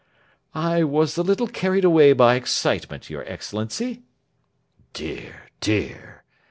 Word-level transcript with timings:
"I 0.55 0.83
was 0.83 1.15
a 1.15 1.21
little 1.21 1.45
carried 1.45 1.83
away 1.85 2.13
by 2.13 2.33
excitement, 2.33 3.11
your 3.11 3.23
Excellency." 3.31 4.01
"Dear, 4.93 5.43
dear! 5.59 6.23